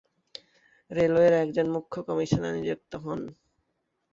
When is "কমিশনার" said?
2.07-2.53